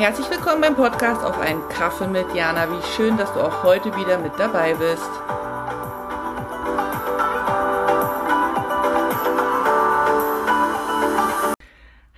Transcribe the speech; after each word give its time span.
Herzlich 0.00 0.30
willkommen 0.30 0.62
beim 0.62 0.76
Podcast 0.76 1.22
auf 1.22 1.38
einen 1.38 1.68
Kaffee 1.68 2.06
mit 2.06 2.34
Jana. 2.34 2.70
Wie 2.70 2.82
schön, 2.96 3.18
dass 3.18 3.34
du 3.34 3.40
auch 3.40 3.62
heute 3.64 3.94
wieder 3.98 4.16
mit 4.16 4.32
dabei 4.38 4.72
bist. 4.72 5.10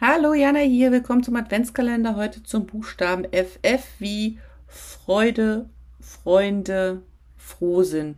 Hallo 0.00 0.32
Jana 0.32 0.60
hier, 0.60 0.92
willkommen 0.92 1.24
zum 1.24 1.34
Adventskalender. 1.34 2.14
Heute 2.14 2.44
zum 2.44 2.66
Buchstaben 2.66 3.24
FF 3.32 3.84
wie 3.98 4.38
Freude, 4.68 5.68
Freunde, 6.00 7.02
Frohsinn. 7.36 8.14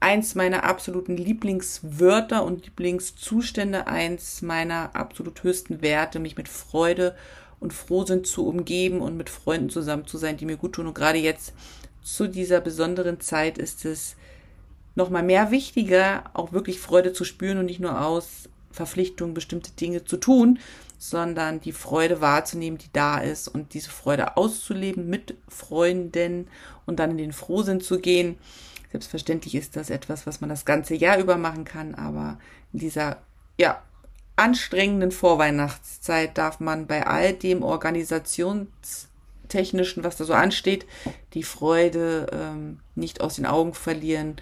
Eins 0.00 0.34
meiner 0.34 0.64
absoluten 0.64 1.16
Lieblingswörter 1.16 2.44
und 2.44 2.66
Lieblingszustände, 2.66 3.86
eins 3.86 4.42
meiner 4.42 4.90
absolut 4.94 5.42
höchsten 5.44 5.80
Werte, 5.80 6.18
mich 6.18 6.36
mit 6.36 6.50
Freude 6.50 7.16
und 7.60 7.72
froh 7.72 8.04
sind 8.04 8.26
zu 8.26 8.46
umgeben 8.46 9.00
und 9.00 9.16
mit 9.16 9.30
Freunden 9.30 9.70
zusammen 9.70 10.06
zu 10.06 10.18
sein, 10.18 10.36
die 10.36 10.46
mir 10.46 10.56
gut 10.56 10.74
tun. 10.74 10.86
Und 10.86 10.94
gerade 10.94 11.18
jetzt 11.18 11.52
zu 12.02 12.28
dieser 12.28 12.60
besonderen 12.60 13.20
Zeit 13.20 13.58
ist 13.58 13.84
es 13.84 14.16
nochmal 14.94 15.22
mehr 15.22 15.50
wichtiger, 15.50 16.24
auch 16.34 16.52
wirklich 16.52 16.80
Freude 16.80 17.12
zu 17.12 17.24
spüren 17.24 17.58
und 17.58 17.66
nicht 17.66 17.80
nur 17.80 18.00
aus 18.04 18.48
Verpflichtung, 18.70 19.34
bestimmte 19.34 19.72
Dinge 19.72 20.04
zu 20.04 20.16
tun, 20.16 20.58
sondern 20.98 21.60
die 21.60 21.72
Freude 21.72 22.20
wahrzunehmen, 22.20 22.78
die 22.78 22.92
da 22.92 23.18
ist 23.18 23.48
und 23.48 23.74
diese 23.74 23.90
Freude 23.90 24.36
auszuleben 24.36 25.08
mit 25.08 25.34
Freunden 25.48 26.48
und 26.84 26.98
dann 26.98 27.10
in 27.10 27.18
den 27.18 27.32
Frohsinn 27.32 27.80
zu 27.80 27.98
gehen. 27.98 28.36
Selbstverständlich 28.92 29.54
ist 29.54 29.76
das 29.76 29.90
etwas, 29.90 30.26
was 30.26 30.40
man 30.40 30.48
das 30.48 30.64
ganze 30.64 30.94
Jahr 30.94 31.18
über 31.18 31.36
machen 31.36 31.64
kann, 31.64 31.94
aber 31.94 32.38
in 32.72 32.78
dieser 32.78 33.18
ja, 33.58 33.82
anstrengenden 34.36 35.10
Vorweihnachtszeit 35.10 36.38
darf 36.38 36.60
man 36.60 36.86
bei 36.86 37.06
all 37.06 37.32
dem 37.32 37.62
Organisationstechnischen, 37.62 40.04
was 40.04 40.16
da 40.16 40.24
so 40.24 40.34
ansteht, 40.34 40.84
die 41.34 41.42
Freude 41.42 42.26
ähm, 42.32 42.78
nicht 42.94 43.22
aus 43.22 43.36
den 43.36 43.46
Augen 43.46 43.72
verlieren 43.74 44.36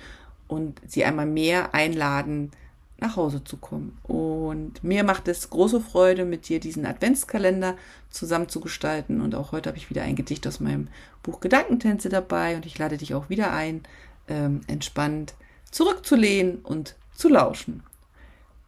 und 0.49 0.81
sie 0.87 1.05
einmal 1.05 1.27
mehr 1.27 1.75
einladen, 1.75 2.51
nach 2.99 3.17
Hause 3.17 3.43
zu 3.45 3.57
kommen. 3.57 3.99
Und 4.03 4.85
mir 4.85 5.05
macht 5.05 5.29
es 5.29 5.51
große 5.51 5.81
Freude, 5.81 6.25
mit 6.25 6.49
dir 6.49 6.61
diesen 6.61 6.87
Adventskalender 6.87 7.77
zusammen 8.11 8.49
zu 8.49 8.61
gestalten. 8.61 9.21
Und 9.21 9.35
auch 9.35 9.53
heute 9.53 9.69
habe 9.69 9.79
ich 9.79 9.91
wieder 9.91 10.03
ein 10.03 10.17
Gedicht 10.17 10.47
aus 10.47 10.61
meinem 10.61 10.89
Buch 11.23 11.41
Gedankentänze 11.41 12.09
dabei 12.09 12.57
und 12.57 12.67
ich 12.67 12.79
lade 12.79 12.97
dich 12.97 13.15
auch 13.15 13.29
wieder 13.29 13.53
ein, 13.53 13.83
ähm, 14.29 14.61
entspannt 14.69 15.35
zurückzulehnen 15.71 16.59
und 16.59 16.95
zu 17.15 17.29
lauschen. 17.29 17.83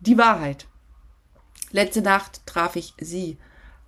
Die 0.01 0.19
Wahrheit. 0.19 0.67
Letzte 1.72 2.03
Nacht 2.03 2.47
traf 2.47 2.77
ich 2.77 2.95
sie, 3.00 3.39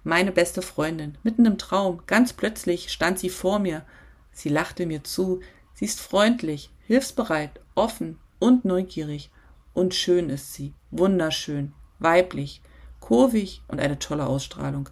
meine 0.05 0.33
beste 0.33 0.63
Freundin, 0.63 1.19
mitten 1.23 1.45
im 1.45 1.59
Traum. 1.59 2.03
Ganz 2.07 2.33
plötzlich 2.33 2.91
stand 2.91 3.19
sie 3.19 3.31
vor 3.31 3.59
mir. 3.59 3.85
Sie 4.33 4.49
lachte 4.49 4.87
mir 4.87 5.05
zu. 5.05 5.41
Sie 5.75 5.85
ist 5.85 6.01
freundlich, 6.01 6.71
hilfsbereit, 6.87 7.61
offen 7.75 8.19
und 8.39 8.65
neugierig. 8.65 9.31
Und 9.75 9.95
schön 9.95 10.31
ist 10.31 10.55
sie, 10.55 10.73
wunderschön, 10.91 11.73
weiblich, 11.99 12.63
kurvig 13.01 13.63
und 13.69 13.81
eine 13.81 13.99
tolle 13.99 14.27
Ausstrahlung. 14.27 14.89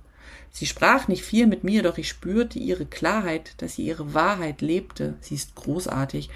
Sie 0.50 0.67
sprach 0.67 1.09
nicht 1.09 1.25
viel 1.25 1.47
mit 1.47 1.65
mir, 1.65 1.83
doch 1.83 1.98
ich 1.98 2.09
spürte 2.09 2.59
ihre 2.59 2.87
Klarheit, 2.87 3.55
dass 3.59 3.75
sie 3.75 3.87
ihre 3.87 4.15
Wahrheit 4.15 4.61
lebte. 4.61 5.15
Sie 5.21 5.34
ist 5.34 5.55
großartig. 5.55 6.31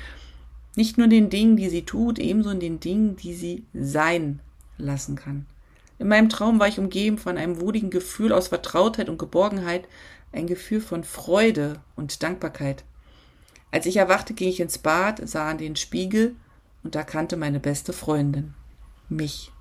Nicht 0.77 0.99
nur 0.99 1.05
in 1.05 1.11
den 1.11 1.31
Dingen, 1.31 1.57
die 1.57 1.69
sie 1.69 1.85
tut, 1.85 2.19
ebenso 2.19 2.51
in 2.51 2.61
den 2.61 2.81
Dingen, 2.81 3.17
die 3.17 3.35
sie 3.35 3.65
sein 3.73 4.41
lassen 4.79 5.17
kann. 5.17 5.47
In 6.01 6.09
meinem 6.09 6.31
Traum 6.31 6.59
war 6.59 6.67
ich 6.67 6.79
umgeben 6.79 7.19
von 7.19 7.37
einem 7.37 7.61
wohligen 7.61 7.91
Gefühl 7.91 8.33
aus 8.33 8.49
Vertrautheit 8.49 9.11
und 9.11 9.19
Geborgenheit, 9.19 9.87
ein 10.33 10.47
Gefühl 10.47 10.81
von 10.81 11.05
Freude 11.05 11.81
und 11.95 12.23
Dankbarkeit. 12.23 12.85
Als 13.71 13.85
ich 13.85 13.99
erwachte, 13.99 14.33
ging 14.33 14.49
ich 14.49 14.61
ins 14.61 14.79
Bad, 14.79 15.21
sah 15.29 15.51
in 15.51 15.59
den 15.59 15.77
Spiegel 15.77 16.37
und 16.83 16.95
erkannte 16.95 17.37
meine 17.37 17.61
beste 17.61 17.93
Freundin. 17.93 18.55
Mich. 19.11 19.53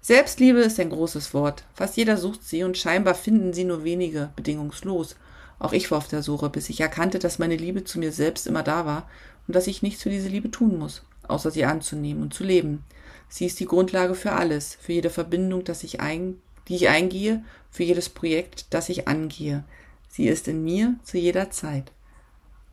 Selbstliebe 0.00 0.60
ist 0.60 0.80
ein 0.80 0.88
großes 0.88 1.34
Wort. 1.34 1.64
Fast 1.74 1.98
jeder 1.98 2.16
sucht 2.16 2.42
sie 2.42 2.64
und 2.64 2.78
scheinbar 2.78 3.14
finden 3.14 3.52
sie 3.52 3.64
nur 3.64 3.84
wenige 3.84 4.30
bedingungslos. 4.36 5.14
Auch 5.58 5.74
ich 5.74 5.90
war 5.90 5.98
auf 5.98 6.08
der 6.08 6.22
Suche, 6.22 6.48
bis 6.48 6.70
ich 6.70 6.80
erkannte, 6.80 7.18
dass 7.18 7.38
meine 7.38 7.56
Liebe 7.56 7.84
zu 7.84 7.98
mir 7.98 8.12
selbst 8.12 8.46
immer 8.46 8.62
da 8.62 8.86
war 8.86 9.10
und 9.46 9.54
dass 9.54 9.66
ich 9.66 9.82
nichts 9.82 10.04
für 10.04 10.10
diese 10.10 10.28
Liebe 10.28 10.50
tun 10.50 10.78
muss, 10.78 11.02
außer 11.28 11.50
sie 11.50 11.64
anzunehmen 11.64 12.22
und 12.22 12.34
zu 12.34 12.44
leben. 12.44 12.84
Sie 13.28 13.46
ist 13.46 13.60
die 13.60 13.66
Grundlage 13.66 14.14
für 14.14 14.32
alles, 14.32 14.76
für 14.80 14.92
jede 14.92 15.10
Verbindung, 15.10 15.64
das 15.64 15.82
ich 15.82 16.00
ein, 16.00 16.40
die 16.68 16.76
ich 16.76 16.88
eingehe, 16.88 17.44
für 17.70 17.82
jedes 17.82 18.08
Projekt, 18.08 18.66
das 18.70 18.88
ich 18.88 19.08
angehe. 19.08 19.64
Sie 20.08 20.28
ist 20.28 20.46
in 20.48 20.62
mir 20.62 20.94
zu 21.02 21.18
jeder 21.18 21.50
Zeit. 21.50 21.90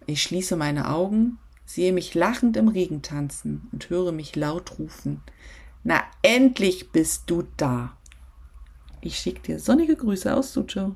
Ich 0.05 0.21
schließe 0.21 0.55
meine 0.55 0.89
Augen, 0.89 1.39
sehe 1.65 1.93
mich 1.93 2.13
lachend 2.13 2.57
im 2.57 2.67
Regen 2.67 3.01
tanzen 3.01 3.67
und 3.71 3.89
höre 3.89 4.11
mich 4.11 4.35
laut 4.35 4.77
rufen. 4.77 5.21
Na, 5.83 6.03
endlich 6.21 6.91
bist 6.91 7.23
du 7.27 7.43
da. 7.57 7.97
Ich 9.01 9.17
schicke 9.17 9.41
dir 9.41 9.59
sonnige 9.59 9.95
Grüße 9.95 10.33
aus 10.35 10.53
Suzhou. 10.53 10.95